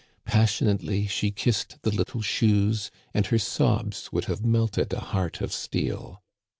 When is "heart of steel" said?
5.01-6.23